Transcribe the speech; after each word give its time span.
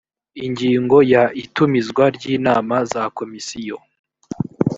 ingingo 0.45 0.97
ya 1.13 1.23
itumizwa 1.43 2.03
ry 2.15 2.25
inama 2.35 2.75
za 2.91 3.03
komisiyo 3.17 3.77